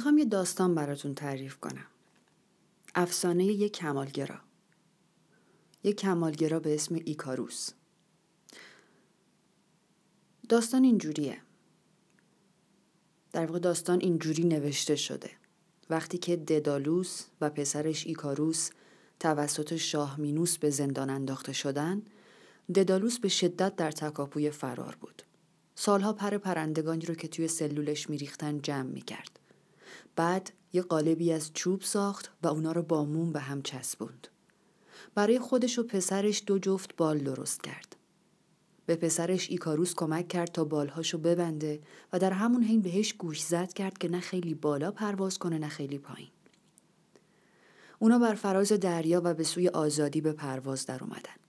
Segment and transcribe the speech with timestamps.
[0.00, 1.86] می‌خوام یه داستان براتون تعریف کنم.
[2.94, 4.40] افسانه یک کمالگرا.
[5.84, 7.70] یک کمالگرا به اسم ایکاروس.
[10.48, 11.42] داستان اینجوریه.
[13.32, 15.30] در واقع داستان اینجوری نوشته شده.
[15.90, 18.70] وقتی که ددالوس و پسرش ایکاروس
[19.20, 22.02] توسط شاه مینوس به زندان انداخته شدن،
[22.74, 25.22] ددالوس به شدت در تکاپوی فرار بود.
[25.74, 29.39] سالها پر پرندگانی رو که توی سلولش میریختن جمع می‌کرد.
[30.16, 34.28] بعد یه قالبی از چوب ساخت و اونا رو با موم به هم چسبوند.
[35.14, 37.96] برای خودش و پسرش دو جفت بال درست کرد.
[38.86, 41.80] به پسرش ایکاروس کمک کرد تا بالهاشو ببنده
[42.12, 45.68] و در همون حین بهش گوش زد کرد که نه خیلی بالا پرواز کنه نه
[45.68, 46.30] خیلی پایین.
[47.98, 51.40] اونا بر فراز دریا و به سوی آزادی به پرواز در اومدن.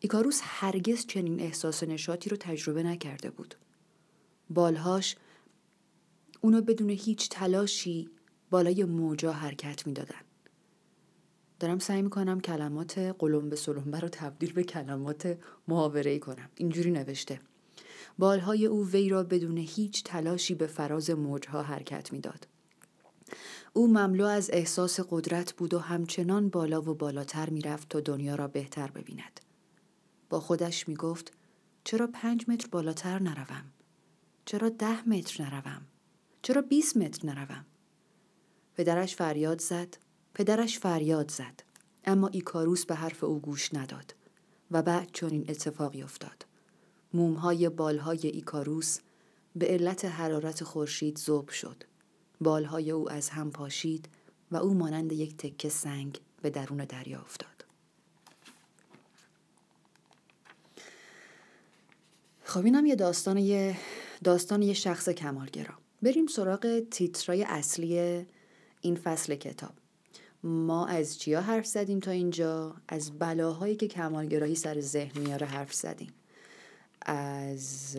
[0.00, 3.54] ایکاروس هرگز چنین احساس نشاطی رو تجربه نکرده بود.
[4.50, 5.16] بالهاش
[6.40, 8.10] اونو بدون هیچ تلاشی
[8.50, 10.20] بالای موجا حرکت می‌دادن.
[11.60, 16.48] دارم سعی می‌کنم کلمات قلم به سلمبه رو تبدیل به کلمات محاوره کنم.
[16.56, 17.40] اینجوری نوشته.
[18.18, 22.46] بالهای او وی را بدون هیچ تلاشی به فراز موجها حرکت می‌داد.
[23.72, 28.48] او مملو از احساس قدرت بود و همچنان بالا و بالاتر می‌رفت تا دنیا را
[28.48, 29.40] بهتر ببیند.
[30.30, 31.32] با خودش می‌گفت
[31.84, 33.64] چرا پنج متر بالاتر نروم؟
[34.44, 35.82] چرا ده متر نروم؟
[36.42, 37.66] چرا 20 متر نروم؟
[38.76, 39.96] پدرش فریاد زد.
[40.34, 41.62] پدرش فریاد زد.
[42.04, 44.14] اما ایکاروس به حرف او گوش نداد
[44.70, 46.46] و بعد چون این اتفاقی افتاد.
[47.14, 48.98] مومهای بالهای ایکاروس
[49.56, 51.84] به علت حرارت خورشید زوب شد.
[52.40, 54.08] بالهای او از هم پاشید
[54.50, 57.64] و او مانند یک تکه سنگ به درون دریا افتاد.
[62.44, 63.76] خب اینم یه داستان یه
[64.24, 65.74] داستان یه شخص کمالگرا.
[66.02, 68.26] بریم سراغ تیترای اصلی
[68.80, 69.72] این فصل کتاب.
[70.42, 75.74] ما از چیا حرف زدیم تا اینجا؟ از بلاهایی که کمالگرایی سر ذهن میاره حرف
[75.74, 76.12] زدیم.
[77.02, 77.96] از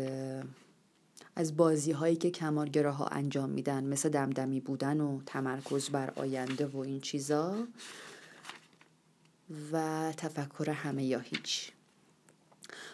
[1.36, 6.78] از بازی هایی که کمالگراها انجام میدن مثل دمدمی بودن و تمرکز بر آینده و
[6.78, 7.68] این چیزا.
[9.72, 11.72] و تفکر همه یا هیچ.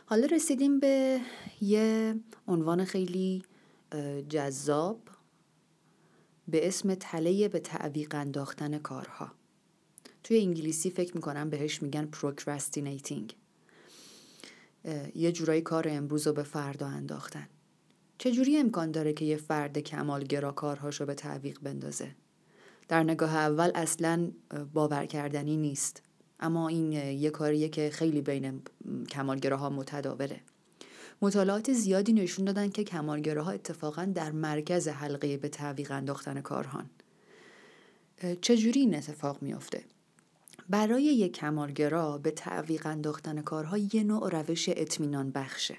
[0.05, 1.21] حالا رسیدیم به
[1.61, 2.15] یه
[2.47, 3.43] عنوان خیلی
[4.29, 5.01] جذاب
[6.47, 9.31] به اسم تله به تعویق انداختن کارها.
[10.23, 13.33] توی انگلیسی فکر می‌کنم بهش میگن procrastinating.
[15.15, 17.47] یه جورایی کار امروز رو به فردا انداختن.
[18.17, 22.15] چجوری امکان داره که یه فرد کمالگرا کارهاشو به تعویق بندازه؟
[22.87, 24.31] در نگاه اول اصلا
[24.73, 26.01] باور کردنی نیست.
[26.39, 28.61] اما این یه کاریه که خیلی بین
[29.09, 30.41] کمالگراها متداوله.
[31.21, 36.89] مطالعات زیادی نشون دادن که کمالگراها اتفاقا در مرکز حلقه به تعویق انداختن کارهان.
[38.41, 39.83] چجوری این اتفاق میافته؟
[40.69, 45.77] برای یک کمالگرا به تعویق انداختن کارها یه نوع روش اطمینان بخشه.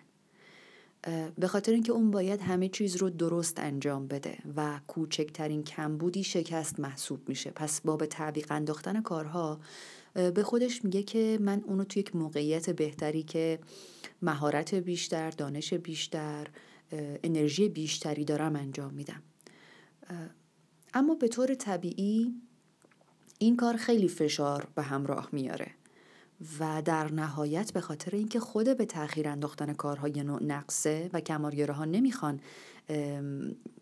[1.39, 6.81] به خاطر اینکه اون باید همه چیز رو درست انجام بده و کوچکترین کمبودی شکست
[6.81, 7.51] محسوب میشه.
[7.51, 9.61] پس با به تعویق انداختن کارها
[10.15, 13.59] به خودش میگه که من اونو توی یک موقعیت بهتری که
[14.23, 16.47] مهارت بیشتر دانش بیشتر
[17.23, 19.23] انرژی بیشتری دارم انجام میدم.
[20.95, 22.35] اما به طور طبیعی
[23.39, 25.71] این کار خیلی فشار به همراه میاره.
[26.61, 31.75] و در نهایت به خاطر اینکه خود به تاخیر انداختن کارهای نوع نقصه و کمارگره
[31.75, 32.41] ها نمی‌خوان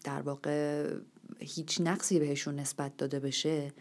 [0.05, 0.91] در واقع
[1.39, 3.73] هیچ نقصی بهشون نسبت داده بشه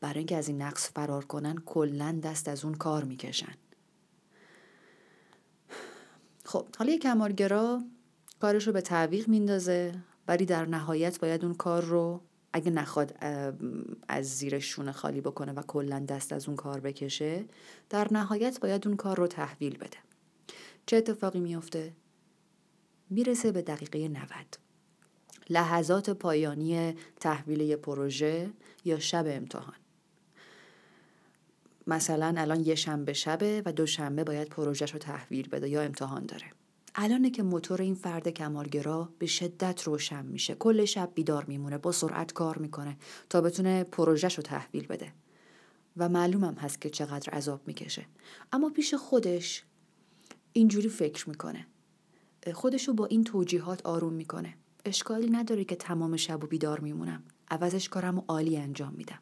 [0.00, 3.54] برای اینکه از این نقص فرار کنن کلا دست از اون کار می‌کشن.
[6.44, 7.82] خب حالا یک کمالگرا
[8.40, 9.94] کارش رو به تعویق میندازه
[10.28, 12.20] ولی در نهایت باید اون کار رو
[12.56, 13.24] اگه نخواد
[14.08, 17.44] از زیر شونه خالی بکنه و کلا دست از اون کار بکشه
[17.90, 19.96] در نهایت باید اون کار رو تحویل بده.
[20.86, 21.92] چه اتفاقی میفته؟
[23.10, 24.26] می‌رسه به دقیقه 90
[25.50, 28.50] لحظات پایانی تحویل پروژه
[28.84, 29.76] یا شب امتحان.
[31.86, 36.26] مثلا الان یه شنبه شبه و دو شنبه باید پروژهش رو تحویل بده یا امتحان
[36.26, 36.46] داره.
[36.94, 40.54] الانه که موتور این فرد کمالگرا به شدت روشن میشه.
[40.54, 42.96] کل شب بیدار میمونه با سرعت کار می‌کنه
[43.30, 45.12] تا بتونه پروژهش رو تحویل بده.
[45.96, 48.06] و معلومم هست که چقدر عذاب می‌کشه.
[48.52, 49.64] اما پیش خودش
[50.52, 51.66] اینجوری فکر می‌کنه.
[52.52, 54.54] خودشو با این توجیهات آروم می‌کنه.
[54.84, 57.22] اشکالی نداره که تمام شب و بیدار میمونم.
[57.50, 59.18] عوضش کارم و عالی انجام میدم.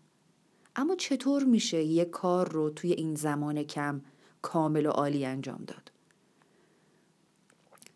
[0.77, 4.01] اما چطور میشه یک کار رو توی این زمان کم
[4.43, 5.92] کامل و عالی انجام داد؟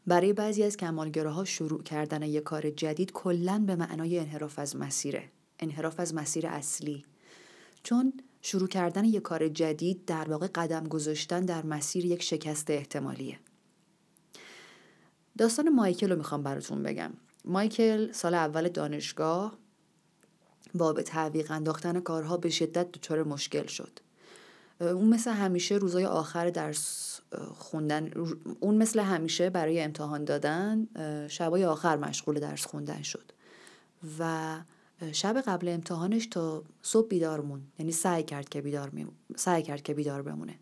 [0.06, 5.28] برای بعضی از کمالگراها شروع کردن یک کار جدید کلا به معنای انحراف از مسیره
[5.60, 7.04] انحراف از مسیر اصلی.
[7.82, 8.12] چون
[8.42, 13.38] شروع کردن یک کار جدید در واقع قدم گذاشتن در مسیر یک شکست احتمالیه.
[15.38, 17.12] داستان مایکل رو می‌خوام براتون بگم.
[17.44, 19.58] مایکل سال اول دانشگاه
[20.74, 24.00] با به تعویق انداختن کارها به شدت دچار مشکل شد.
[24.80, 27.20] اون مثل همیشه روزای آخر درس
[27.54, 28.10] خوندن
[28.60, 30.88] اون مثل همیشه برای امتحان دادن
[31.28, 33.32] شبای آخر مشغول درس خوندن شد.
[34.18, 34.56] و
[35.12, 37.62] شب قبل امتحانش تا صبح بیدار مون.
[37.78, 39.06] یعنی سعی کرد که بیدار می...
[39.36, 40.58] سعی کرد که بیدار بمونه.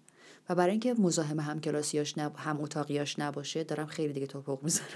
[0.49, 2.33] و برای اینکه مزاحم هم کلاسیاش نب...
[2.37, 4.87] هم اتاقیاش نباشه دارم خیلی دیگه توپق می‌زنم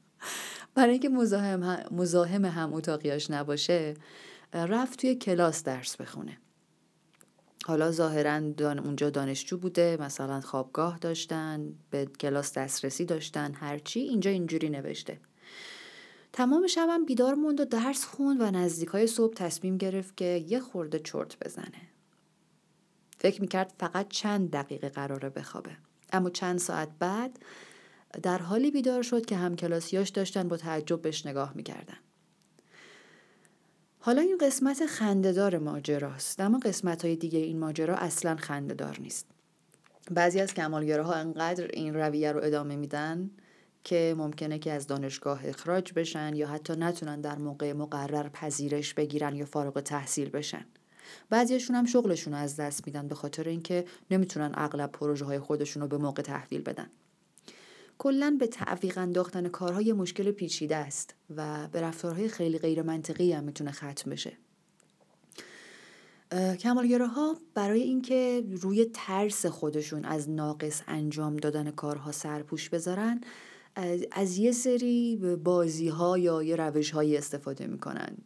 [0.74, 1.78] برای اینکه مزاحم هم...
[1.90, 3.94] مزاحم هم اتاقیاش نباشه
[4.52, 6.38] رفت توی کلاس درس بخونه.
[7.66, 14.30] حالا ظاهرا دان اونجا دانشجو بوده مثلا خوابگاه داشتن به کلاس دسترسی داشتن هرچی اینجا
[14.30, 15.20] اینجوری نوشته.
[16.32, 20.60] تمام شبم بیدار موند و درس خوند و نزدیک های صبح تصمیم گرفت که یه
[20.60, 21.90] خورده چرت بزنه.
[23.18, 25.76] فکر می‌کرد فقط چند دقیقه قراره بخوابه.
[26.12, 27.38] اما چند ساعت بعد
[28.22, 31.96] در حالی بیدار شد که همکلاسیاش داشتن با تعجب بهش نگاه می‌کردن.
[34.02, 36.40] حالا این قسمت خندهدار ماجراست.
[36.40, 39.26] اما قسمت های دیگه این ماجرا اصلا خندهدار نیست.
[40.10, 43.30] بعضی از ها انقدر این رویه رو ادامه میدن
[43.84, 49.36] که ممکنه که از دانشگاه اخراج بشن یا حتی نتونن در موقع مقرر پذیرش بگیرن
[49.36, 50.66] یا فارغ تحصیل بشن.
[51.30, 55.82] بعضیشون هم شغلشون رو از دست میدن به خاطر اینکه نمی‌تونن اغلب پروژه های خودشون
[55.82, 56.90] رو به موقع تحویل بدن.
[58.02, 63.44] کلا به تعویق انداختن کارهای مشکل پیچیده است و به رفتارهای خیلی غیر منطقی هم
[63.44, 64.32] می‌تونه ختم بشه.
[67.00, 73.20] ها برای اینکه روی ترس خودشون از ناقص انجام دادن کارها سرپوش بذارن
[74.12, 78.16] از یه سری بازی ها یا یه روش هایی استفاده می‌کنن.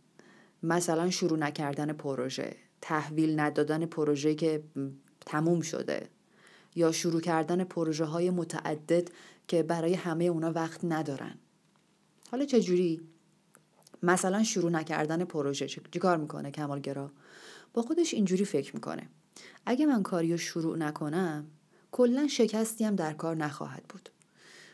[0.63, 4.63] مثلا شروع نکردن پروژه تحویل ندادن پروژه که
[5.27, 6.09] تموم شده
[6.77, 9.09] یا شروع کردن پروژه های متعدد
[9.49, 11.39] که برای همه اونا وقت ندارن
[12.31, 13.01] حالا چجوری؟
[14.03, 17.11] مثلا شروع نکردن پروژه چی کار می‌کنه کمالگرا؟
[17.75, 19.09] با خودش اینجوری فکر می‌کنه
[19.67, 21.47] اگه من کاری رو شروع نکنم
[21.93, 24.09] کلا شکستی هم در کار نخواهد بود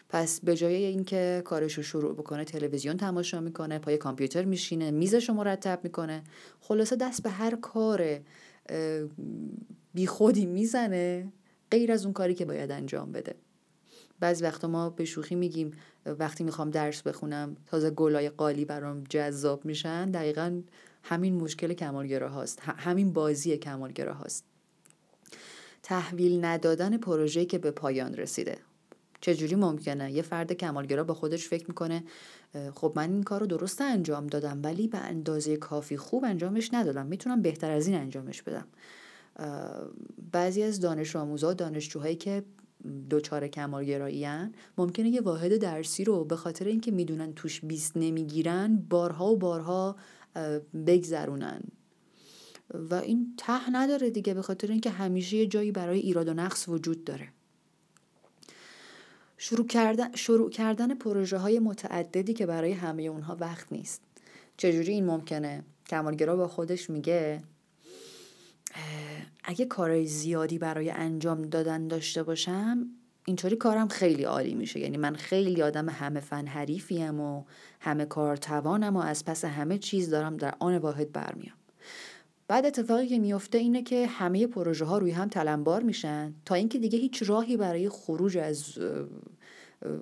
[0.08, 5.28] پس به جای اینکه کارش رو شروع بکنه تلویزیون تماشا می‌کنه پای کامپیوتر میشینه میزش
[5.28, 6.22] رو مرتب می‌کنه
[6.60, 8.20] خلاصه دست به هر کار
[9.94, 11.32] بیخودی می‌زنه
[11.70, 13.34] غیر از اون کاری که باید انجام بده
[14.20, 15.70] بعضی وقتا ما به شوخی میگیم
[16.06, 20.10] وقتی می‌خوام درس بخونم تازه گلای قالی برام جذاب میشن.
[20.10, 20.60] دقیقا
[21.02, 22.60] همین مشکل کمالگرا هاست.
[22.60, 24.44] همین بازی کمالگرا هاست.
[25.82, 28.58] تحویل ندادن پروژه‌ای که به پایان رسیده.
[29.20, 32.04] چجوری ممکنه؟ یه فرد کمالگرا با خودش فکر می‌کنه
[32.74, 37.06] خب من این کار رو درست انجام دادم ولی به اندازه کافی خوب انجامش ندادم.
[37.06, 38.66] می‌تونم بهتر از این انجامش بدم.
[40.32, 42.44] بعضی از دانش آموزا دانشجوهایی که
[43.10, 48.76] دوچار کمالگرایی هن ممکنه یه واحد درسی رو به خاطر اینکه می‌دونن توش بیست نمی‌گیرن
[48.90, 49.96] بارها و بارها
[50.86, 51.60] بگذرونن.
[52.74, 56.68] و این ته نداره دیگه به خاطر اینکه همیشه یه جایی برای ایراد و نقص
[56.68, 57.28] وجود داره.
[59.38, 64.02] شروع کردن, شروع کردن پروژه های متعددی که برای همه اونها وقت نیست.
[64.56, 67.42] چجوری این ممکنه؟ کمالگرا با خودش میگه
[69.44, 72.86] اگه کارهای زیادی برای انجام دادن داشته باشم
[73.24, 74.80] اینطوری کارم خیلی عالی میشه.
[74.80, 77.44] یعنی من خیلی آدم همه فن حریفیم و
[77.80, 81.56] همه کار توانم و از پس همه چیز دارم در آن واحد برمیام.
[82.48, 86.78] بعد اتفاقی که میفته اینه که همه پروژه ها روی هم تلمبار میشن تا اینکه
[86.78, 88.78] دیگه هیچ راهی برای خروج از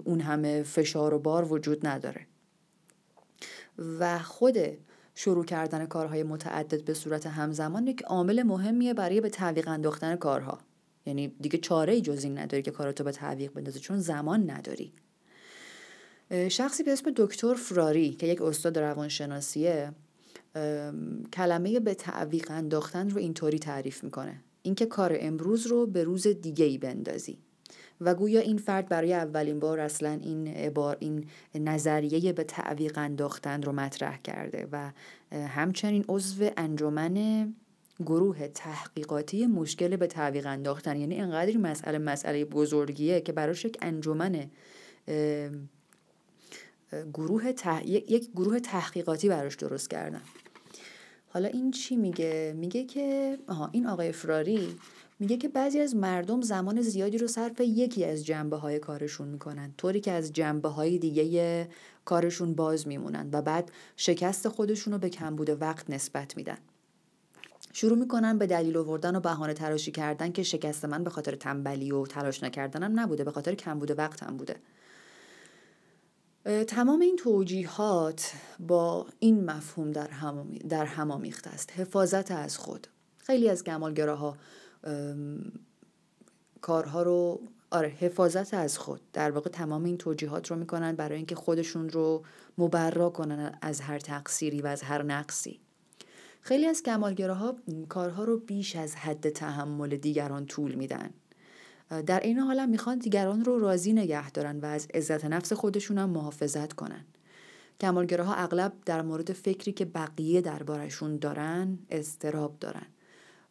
[0.05, 2.27] اون همه فشار و بار وجود نداره.
[3.99, 4.59] و خود
[5.21, 10.59] شروع کردن کارهای متعدد به صورت همزمان یک عامل مهمیه برای به تعویق انداختن کارها.
[11.07, 14.93] یعنی دیگه چاره ای جز این نداری که کاراتو به تعویق بندازی چون زمان نداری.
[16.49, 19.93] شخصی به اسم دکتر فراری که یک استاد روانشناسیه
[21.33, 24.41] کلمه به تعویق انداختن رو اینطوری تعریف می‌کنه.
[24.63, 27.39] اینکه کار امروز رو به روز دیگه ای بندازی.
[28.01, 33.63] و گویا این فرد برای اولین بار اصلا این عبار این نظریه به تعویق انداختن
[33.63, 34.91] رو مطرح کرده و
[35.33, 37.49] همچنین عضو انجمن
[38.07, 40.97] گروه تحقیقاتی مشکل به تعویق انداختن.
[40.97, 44.51] یعنی انقدر این مسئله مسئله بزرگیه که براش یک انجمن
[47.15, 47.53] گروه
[47.87, 50.23] یک گروه تحقیقاتی براش درست کردن.
[51.29, 54.77] حالا این چی میگه؟ میگه که آها این آقای فراری
[55.21, 59.75] میگه که بعضی از مردم زمان زیادی رو صرف یکی از جنبه های کارشون می‌کنن.
[59.77, 61.69] طوری که از جنبه های دیگه
[62.05, 66.59] کارشون باز میمونن و بعد شکست خودشون رو به کمبود وقت نسبت میدن.
[67.73, 71.93] شروع می‌کنن به دلیل آوردن و بهانه تراشی کردن که شکست من به خاطر تنبلی
[71.93, 74.57] و تلاش نکردنم نبوده به خاطر کمبود وقتم بوده.
[76.67, 81.11] تمام این توجیهات با این مفهوم در هم, در هم
[81.55, 81.73] است.
[81.77, 82.87] حفاظت از خود.
[83.19, 84.37] خیلی از گمالگراها
[86.61, 89.01] کارها رو آره حفاظت از خود.
[89.13, 92.25] در واقع تمام این توجیهات رو می‌کنن برای اینکه خودشون رو
[92.59, 95.61] مبرا کنن از هر تقصیری و از هر نقصی.
[96.41, 97.57] خیلی از کمالگراها
[97.89, 101.11] کارها رو بیش از حد تحمل دیگران طول میدن.
[102.07, 105.99] در این حال هم می‌خوان دیگران رو راضی نگه دارن و از عزت نفس خودشون
[105.99, 107.05] هم محافظت کنن.
[107.81, 112.87] کمالگراها اغلب در مورد فکری که بقیه دربارشون دارن استراب دارن.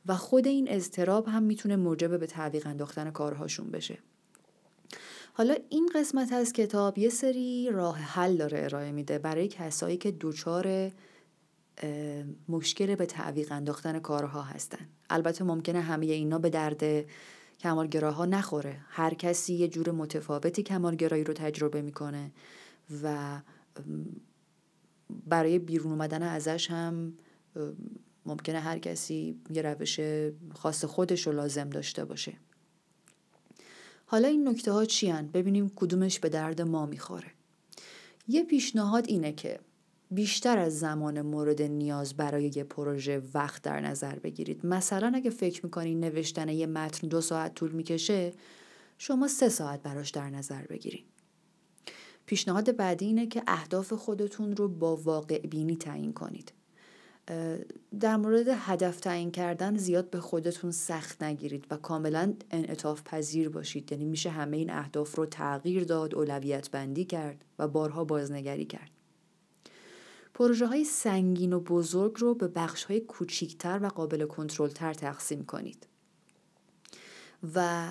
[0.07, 3.97] و خود این اضطراب هم می‌تونه موجب به تعویق انداختن کارهاشون بشه.
[5.33, 10.17] حالا این قسمت از کتاب یه سری راه حل داره ارائه میده برای کسایی که
[10.21, 10.91] دچار
[12.49, 14.89] مشکل به تعویق انداختن کارها هستن.
[15.09, 17.05] البته ممکنه همه اینا به درد
[17.59, 18.79] کمالگراها نخوره.
[18.87, 22.31] هر کسی یه جور متفاوتی کمالگرایی رو تجربه می‌کنه
[23.03, 23.37] و
[25.27, 27.13] برای بیرون اومدن ازش هم
[28.27, 29.99] ممکنه هر کسی یه روش
[30.55, 32.33] خاص خودش رو لازم داشته باشه.
[34.05, 37.31] حالا این نکته ها چی؟ ببینیم کدومش به درد ما می‌خوره.
[38.27, 39.59] یه پیشنهاد اینه که
[40.11, 44.65] بیشتر از زمان مورد نیاز برای یه پروژه وقت در نظر بگیرید.
[44.65, 48.33] مثلا اگه فکر می‌کنید نوشتن یه متن دو ساعت طول می‌کشه
[48.97, 51.05] شما سه ساعت براش در نظر بگیرید
[52.25, 56.51] پیشنهاد بعدی اینه که اهداف خودتون رو با واقع بینی تعیین کنید.
[57.99, 63.91] در مورد هدف تعیین کردن زیاد به خودتون سخت نگیرید و کاملا انعطاف پذیر باشید.
[63.91, 68.91] یعنی میشه همه این اهداف رو تغییر داد اولویت بندی کرد و بارها بازنگری کرد.
[70.33, 75.45] پروژه های سنگین و بزرگ رو به بخش های کوچیکتر و قابل کنترل تر تقسیم
[75.45, 75.87] کنید.
[77.55, 77.87] و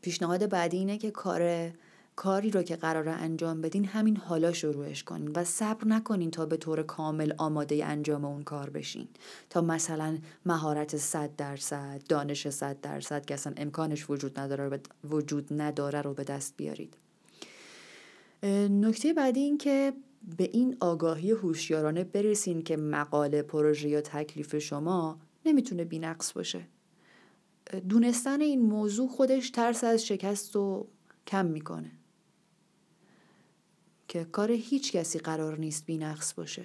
[0.00, 1.72] پیشنهاد بعدی اینه که کار
[2.18, 6.56] کاری رو که قرار انجام بدین همین حالا شروعش کنین و صبر نکنین تا به
[6.56, 9.08] طور کامل آماده انجام اون کار بشین.
[9.50, 16.02] تا مثلا مهارت صد درصد دانش صد درصد که اصلا امکانش وجود نداره وجود نداره
[16.02, 16.94] رو به دست بیارید.
[18.70, 19.92] نکته بعدی این که
[20.38, 26.60] به این آگاهی هوشیارانه برسین که مقاله پروژه یا تکلیف شما نمی‌تونه بینقص باشه.
[27.88, 30.88] دونستن این موضوع خودش ترس از شکست رو
[31.26, 31.90] کم می‌کنه.
[34.08, 36.64] که کار هیچ کسی قرار نیست بینقص باشه.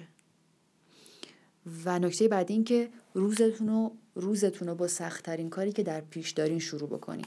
[1.84, 6.30] و نکته بعد این که روزتون رو روزتون رو با سختترین کاری که در پیش
[6.30, 7.26] دارین شروع بکنین.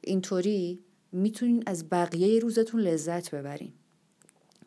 [0.00, 0.78] اینطوری
[1.12, 3.72] می‌تونین از بقیه روزتون لذت ببرین.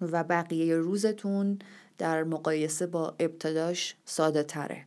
[0.02, 1.60] و بقیه روزتون
[1.98, 4.86] در مقایسه با ابتداش ساده تره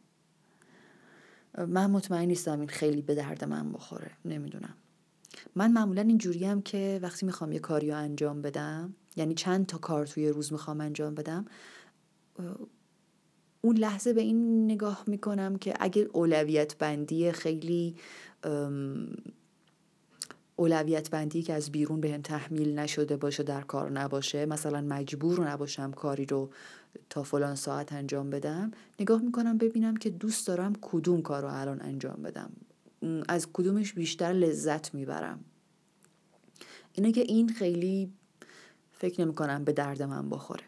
[1.59, 4.11] من مطمئن نیستم این خیلی به درد من بخوره.
[4.25, 4.75] نمی‌دونم.
[5.55, 9.79] من معمولا اینجوری هم که وقتی می‌خوام یه کاری رو انجام بدم یعنی چند تا
[9.79, 11.45] کار توی روز می‌خوام انجام بدم
[13.61, 17.97] اون لحظه به این نگاه می‌کنم که اگه اولویت بندی خیلی
[20.57, 25.93] اولویت بندی که از بیرون بهم تحمیل نشده باشه در کار نباشه مثلا مجبور نباشم
[25.93, 26.51] کاری رو
[27.11, 28.71] تا فلان ساعت انجام بدم
[29.01, 32.53] نگاه می‌کنم ببینم که دوست دارم کدوم کار رو الان انجام بدم.
[33.29, 35.45] از کدومش بیشتر لذت می‌برم.
[36.93, 38.13] اینه که این خیلی
[38.99, 40.65] فکر نمی کنم به درد من بخوره.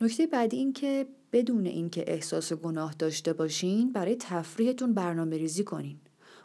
[0.00, 5.96] نکته بعدی این که بدون اینکه احساس گناه داشته باشین برای تفریحتون برنامه ریزی کنین.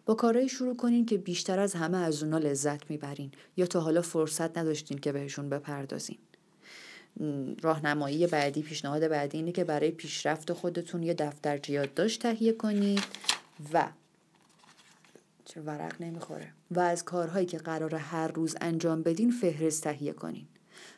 [0.06, 4.02] با کارهایی شروع کنین که بیشتر از همه از اونا لذت می‌برین یا تا حالا
[4.02, 6.18] فرصت نداشتین که بهشون بپردازین.
[7.62, 13.04] راهنمایی بعدی پیشنهاد بعدی اینه که برای پیشرفت خودتون یه دفتر یادداشت تهیه کنید
[13.74, 13.90] و
[15.46, 16.54] چه ورق نمی‌خوره.
[16.72, 20.48] و از کارهایی که قرار هر روز انجام بدین فهرست تهیه کنین.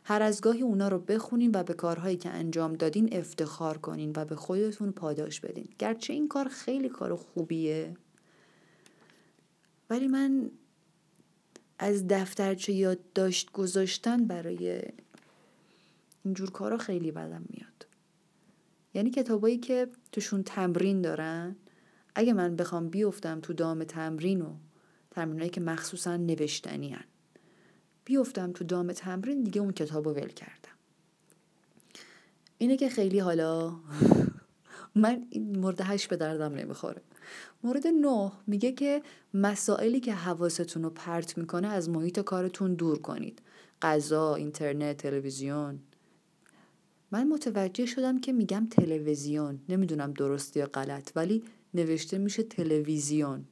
[0.03, 4.25] هر از گاهی اونا رو بخونین و به کارهایی که انجام دادین افتخار کنین و
[4.25, 5.69] به خودتون پاداش بدین.
[5.79, 7.97] گرچه این کار خیلی کار خوبیه.
[9.89, 10.51] ولی من
[11.79, 14.81] از دفترچه یادداشت گذاشتن برای
[16.25, 17.87] اینجور کارا خیلی بدم میاد.
[18.93, 21.55] یعنی کتابایی که توشون تمرین دارن
[22.15, 24.53] اگه من بخوام بیفتم تو دام تمرین و
[25.11, 27.03] تمرینایی که مخصوصا نوشتنی هن.
[28.05, 30.75] بیفتم تو دام تمرین دیگه اون کتاب رو ول کردم.
[32.57, 33.75] اینه که خیلی حالا
[34.95, 37.01] من این مورد هشت به دردم نمی‌خوره.
[37.63, 39.01] مورد نه میگه که
[39.33, 43.41] مسائلی که حواستون رو پرت می‌کنه از محیط کارتون دور کنید.
[43.81, 45.79] غذا، اینترنت، تلویزیون.
[47.11, 49.59] من متوجه شدم که میگم تلویزیون.
[49.69, 51.43] نمی‌دونم درست یا غلط ولی
[51.73, 53.45] نوشته میشه تلویزیون.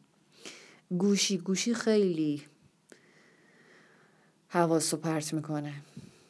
[0.97, 2.41] گوشی گوشی خیلی
[4.53, 5.73] حواس رو پرت می‌کنه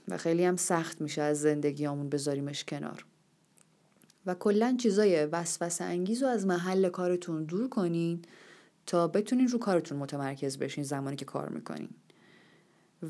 [0.07, 3.05] و خیلی هم سخت میشه از زندگیامون بذاریمش کنار.
[4.25, 8.21] و کلا چیزای وسوسه انگیز رو از محل کارتون دور کنین
[8.85, 11.89] تا بتونین رو کارتون متمرکز بشین زمانی که کار می‌کنین.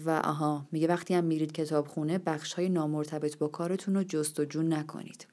[0.06, 5.28] و آها میگه وقتی هم میرید کتابخونه بخش های نامرتبط با کارتون رو جستجو نکنید.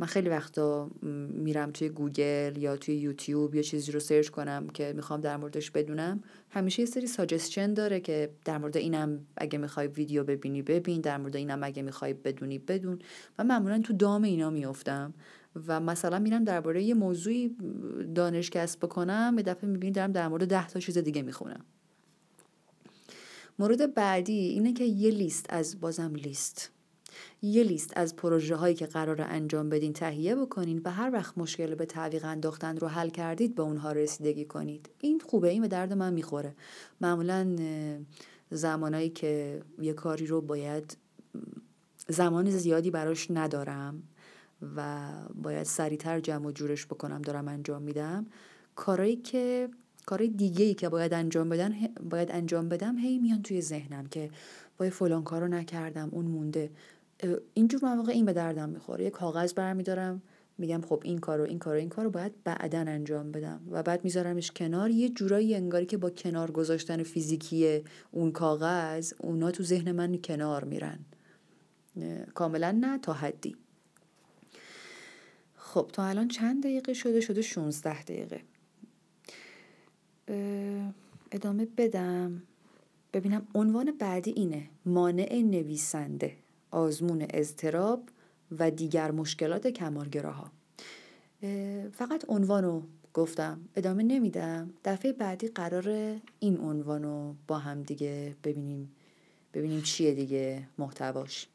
[0.00, 0.90] من خیلی وقتا
[1.32, 5.70] میرم توی گوگل یا توی یوتیوب یا چیزی رو سرچ کنم که می‌خوام در موردش
[5.70, 11.00] بدونم همیشه یه سری suggestion داره که در مورد اینم اگه می‌خوای ویدیو ببینی ببین
[11.00, 12.98] در مورد اینم اگه می‌خوای بدونی بدون.
[13.38, 15.14] و معمولا تو دام اینا میافتم
[15.66, 17.56] و مثلا میرم درباره یه موضوعی
[18.14, 21.64] دانش کسب بکنم به دفعه می‌بینی دارم در مورد ده تا چیز دیگه می‌خونم.
[23.58, 26.70] مورد بعدی اینه که یه لیست از بازم لیست.
[27.42, 31.74] یه لیست از پروژه هایی که قرار انجام بدین تهیه بکنین و هر وقت مشکل
[31.74, 34.90] به تعویق انداختن رو حل کردید به اونها رسیدگی کنید.
[35.00, 36.54] این خوبه این به درد من می‌خوره.
[37.00, 37.56] معمولا
[38.50, 40.96] زمانایی که یه کاری رو باید
[42.08, 44.02] زمان زیادی براش ندارم
[44.76, 48.26] و باید سریعتر جمع و جورش بکنم دارم انجام میدم.
[48.76, 49.68] کارایی که
[50.06, 51.74] کارهای دیگه ای که باید انجام بدن
[52.10, 54.30] باید انجام بدم هی میان توی ذهنم که
[54.78, 56.70] باید فلان کارو نکردم اون مونده.
[57.54, 59.04] اینجور مواقع این به دردم می‌خوره.
[59.04, 60.22] یه کاغذ برمیدارم
[60.58, 64.50] میگم خب این کارو این کارو این کارو باید بعدا انجام بدم و بعد میذارمش
[64.50, 64.90] کنار.
[64.90, 70.64] یه جورایی انگاری که با کنار گذاشتن فیزیکی اون کاغذ اونا تو ذهن من کنار
[70.64, 70.98] میرن.
[72.34, 73.56] کاملا نه تا حدی.
[75.56, 78.40] خب تا الان چند دقیقه شده؟ شده 16 دقیقه.
[81.32, 82.42] ادامه بدم.
[83.12, 84.68] ببینم عنوان بعدی اینه.
[84.86, 86.36] مانع نویسنده.
[86.70, 88.08] آزمون اضطراب
[88.58, 90.50] و دیگر مشکلات کمالگراها.
[91.92, 92.82] فقط عنوان رو
[93.14, 94.70] گفتم ادامه نمیدم.
[94.84, 98.90] دفعه بعدی قرار این عنوان رو با هم دیگه ببینیم.
[99.54, 101.48] ببینیم چیه دیگه محتواش.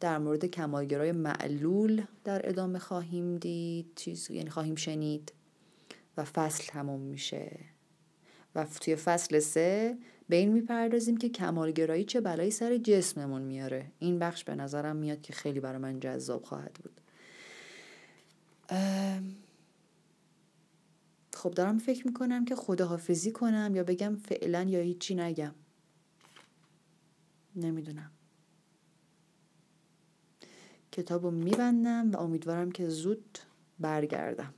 [0.00, 3.86] در مورد کمالگرای معلول در ادامه خواهیم دید.
[3.96, 5.32] چیز یعنی خواهیم شنید.
[6.16, 7.58] و فصل تموم میشه.
[8.54, 13.92] و توی فصل سه به این می‌پردازیم که کمالگرایی چه بلایی سر جسممون میاره.
[13.98, 17.00] این بخش به نظرم میاد که خیلی برای من جذاب خواهد بود.
[21.34, 25.54] خب دارم فکر می‌کنم که خداحافظی کنم یا بگم فعلا یا هیچی نگم.
[27.56, 28.10] نمی‌دونم.
[30.92, 33.38] کتاب رو میبندم و امیدوارم که زود
[33.78, 34.54] برگردم.